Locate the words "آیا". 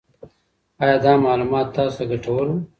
0.83-0.97